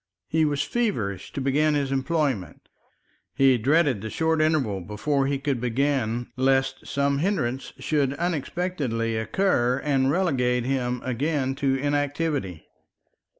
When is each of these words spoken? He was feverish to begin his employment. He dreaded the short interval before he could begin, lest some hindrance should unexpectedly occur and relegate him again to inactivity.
He 0.27 0.45
was 0.45 0.63
feverish 0.63 1.31
to 1.33 1.41
begin 1.41 1.75
his 1.75 1.91
employment. 1.91 2.69
He 3.35 3.59
dreaded 3.59 4.01
the 4.01 4.09
short 4.09 4.41
interval 4.41 4.81
before 4.81 5.27
he 5.27 5.37
could 5.37 5.61
begin, 5.61 6.31
lest 6.35 6.87
some 6.87 7.19
hindrance 7.19 7.71
should 7.77 8.15
unexpectedly 8.15 9.15
occur 9.15 9.79
and 9.85 10.09
relegate 10.09 10.65
him 10.65 11.01
again 11.05 11.53
to 11.57 11.75
inactivity. 11.75 12.65